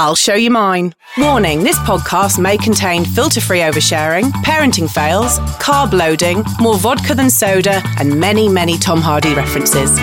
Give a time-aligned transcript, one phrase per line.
[0.00, 0.94] I'll show you mine.
[1.18, 7.28] Warning this podcast may contain filter free oversharing, parenting fails, carb loading, more vodka than
[7.28, 9.94] soda, and many, many Tom Hardy references.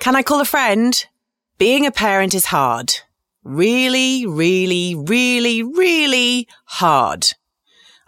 [0.00, 1.06] Can I call a friend?
[1.58, 2.92] Being a parent is hard.
[3.44, 7.28] Really, really, really, really hard.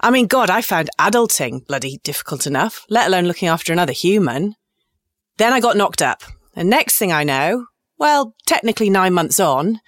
[0.00, 4.56] I mean, God, I found adulting bloody difficult enough, let alone looking after another human.
[5.36, 6.24] Then I got knocked up.
[6.54, 7.66] And next thing I know,
[7.98, 9.80] well, technically nine months on,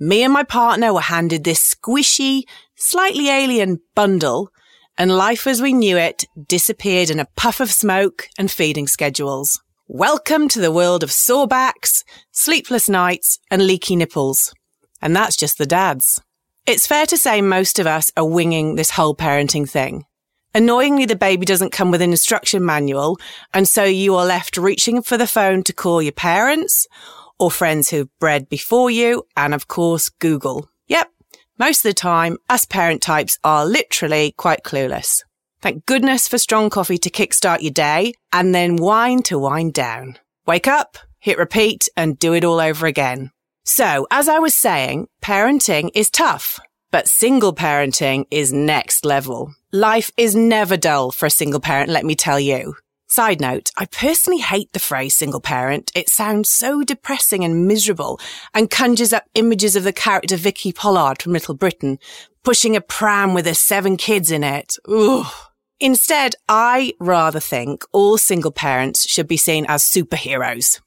[0.00, 2.42] me and my partner were handed this squishy,
[2.76, 4.50] slightly alien bundle,
[4.96, 9.60] and life as we knew it disappeared in a puff of smoke and feeding schedules.
[9.86, 14.52] Welcome to the world of sore backs, sleepless nights, and leaky nipples.
[15.00, 16.20] And that's just the dads.
[16.66, 20.04] It's fair to say most of us are winging this whole parenting thing.
[20.54, 23.18] Annoyingly, the baby doesn't come with an instruction manual,
[23.52, 26.86] and so you are left reaching for the phone to call your parents
[27.38, 30.68] or friends who've bred before you, and of course, Google.
[30.88, 31.10] Yep,
[31.58, 35.22] most of the time, us parent types are literally quite clueless.
[35.60, 40.18] Thank goodness for strong coffee to kickstart your day, and then wine to wind down.
[40.46, 43.32] Wake up, hit repeat, and do it all over again.
[43.64, 46.58] So, as I was saying, parenting is tough.
[46.90, 49.54] But single parenting is next level.
[49.72, 52.76] Life is never dull for a single parent, let me tell you.
[53.10, 55.90] Side note, I personally hate the phrase single parent.
[55.94, 58.20] It sounds so depressing and miserable
[58.54, 61.98] and conjures up images of the character Vicky Pollard from Little Britain,
[62.42, 64.76] pushing a pram with her seven kids in it.
[64.88, 65.26] Ugh.
[65.80, 70.80] Instead, I rather think all single parents should be seen as superheroes.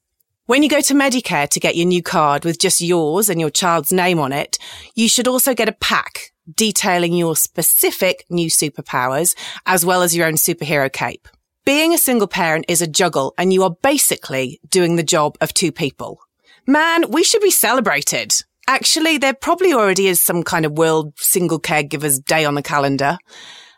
[0.52, 3.50] When you go to Medicare to get your new card with just yours and your
[3.50, 4.58] child's name on it,
[4.96, 9.34] you should also get a pack detailing your specific new superpowers
[9.66, 11.30] as well as your own superhero cape.
[11.64, 15.54] Being a single parent is a juggle and you are basically doing the job of
[15.54, 16.20] two people.
[16.68, 18.34] Man, we should be celebrated.
[18.68, 23.20] Actually, there probably already is some kind of World Single Caregivers Day on the calendar.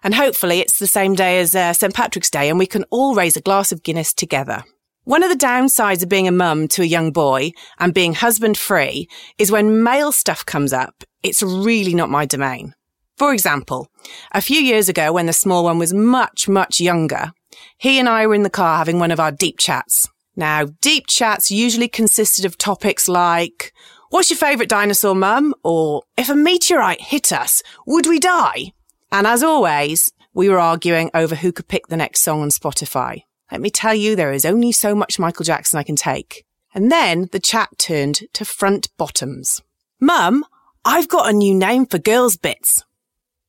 [0.04, 1.94] And hopefully it's the same day as uh, St.
[1.94, 4.64] Patrick's Day and we can all raise a glass of Guinness together.
[5.06, 8.58] One of the downsides of being a mum to a young boy and being husband
[8.58, 12.74] free is when male stuff comes up, it's really not my domain.
[13.18, 13.90] For example,
[14.32, 17.34] a few years ago when the small one was much, much younger,
[17.78, 20.08] he and I were in the car having one of our deep chats.
[20.38, 23.74] Now, deep chats usually consisted of topics like,
[24.10, 25.54] what's your favourite dinosaur, mum?
[25.66, 28.72] Or if a meteorite hit us, would we die?
[29.12, 33.24] And as always, we were arguing over who could pick the next song on Spotify.
[33.54, 36.44] Let me tell you, there is only so much Michael Jackson I can take.
[36.74, 39.62] And then the chat turned to front bottoms.
[40.00, 40.44] Mum,
[40.84, 42.84] I've got a new name for girls' bits.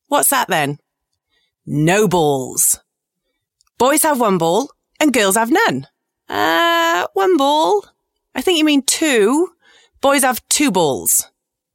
[0.08, 0.78] What's that then?
[1.64, 2.80] No balls.
[3.78, 4.70] Boys have one ball
[5.00, 5.86] and girls have none.
[6.28, 7.86] Uh, one ball.
[8.34, 9.54] I think you mean two.
[10.02, 11.30] Boys have two balls.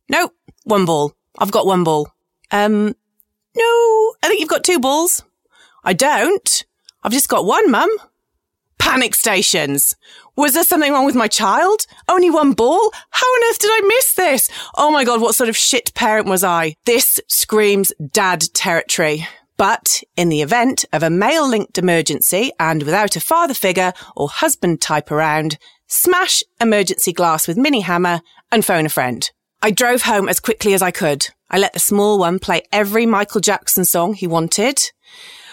[0.07, 0.35] Nope,
[0.66, 1.16] one ball.
[1.39, 2.07] I've got one ball.
[2.51, 2.95] Um,
[3.56, 5.23] no, I think you've got two balls.
[5.84, 6.63] I don't.
[7.01, 7.89] I've just got one, mum.
[8.79, 9.95] Panic stations.
[10.35, 11.85] Was there something wrong with my child?
[12.07, 12.91] Only one ball?
[13.12, 14.50] How on earth did I miss this?
[14.75, 16.75] Oh my God, what sort of shit parent was I?
[16.85, 19.28] This screams dad territory.
[19.57, 24.29] But in the event of a male linked emergency and without a father figure or
[24.29, 25.57] husband type around,
[25.88, 29.29] smash emergency glass with mini hammer and phone a friend.
[29.62, 31.28] I drove home as quickly as I could.
[31.50, 34.80] I let the small one play every Michael Jackson song he wanted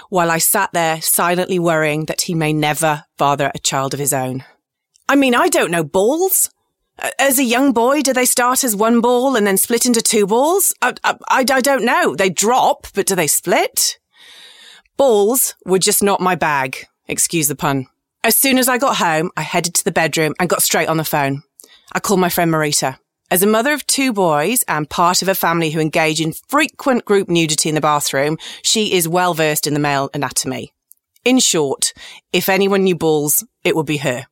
[0.09, 4.13] while I sat there silently worrying that he may never father a child of his
[4.13, 4.45] own.
[5.09, 6.51] I mean, I don't know balls.
[7.19, 10.27] As a young boy, do they start as one ball and then split into two
[10.27, 10.75] balls?
[10.81, 12.15] I, I, I, don't know.
[12.15, 13.99] They drop, but do they split?
[14.97, 16.87] Balls were just not my bag.
[17.07, 17.87] Excuse the pun.
[18.25, 20.97] As soon as I got home, I headed to the bedroom and got straight on
[20.97, 21.43] the phone.
[21.93, 22.99] I called my friend Marita.
[23.29, 27.05] As a mother of two boys and part of a family who engage in frequent
[27.05, 30.73] group nudity in the bathroom, she is well versed in the male anatomy.
[31.25, 31.93] In short,
[32.33, 34.27] if anyone knew balls, it would be her.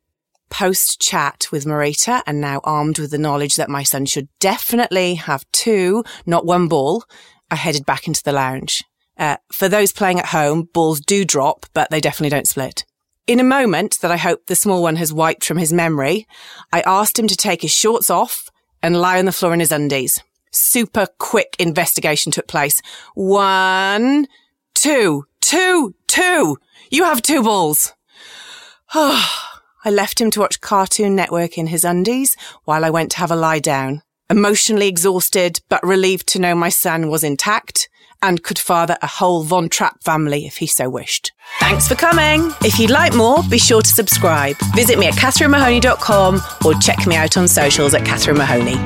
[0.49, 5.17] Post chat with Marita and now armed with the knowledge that my son should definitely
[5.17, 7.02] have two, not one ball,
[7.50, 8.85] I headed back into the lounge.
[9.19, 12.85] Uh, for those playing at home, balls do drop, but they definitely don't split.
[13.26, 16.29] In a moment that I hope the small one has wiped from his memory,
[16.73, 18.50] I asked him to take his shorts off
[18.84, 20.22] and lie on the floor in his undies.
[20.52, 22.82] Super quick investigation took place.
[23.14, 24.28] One,
[24.75, 26.58] two, two, two.
[26.90, 27.94] You have two balls.
[28.94, 33.31] I left him to watch Cartoon Network in his undies while I went to have
[33.31, 34.02] a lie down.
[34.28, 37.88] Emotionally exhausted, but relieved to know my son was intact
[38.22, 41.32] and could father a whole Von Trapp family if he so wished.
[41.61, 42.52] Thanks for coming.
[42.62, 44.56] If you'd like more, be sure to subscribe.
[44.75, 48.78] Visit me at catherinemahoney.com or check me out on socials at Catherine Mahoney.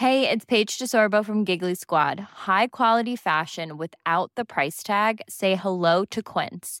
[0.00, 2.20] Hey, it's Paige DeSorbo from Giggly Squad.
[2.48, 5.20] High quality fashion without the price tag.
[5.28, 6.80] Say hello to Quince.